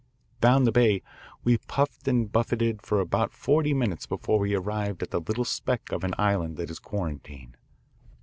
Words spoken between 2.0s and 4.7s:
and buffeted for about forty minutes before we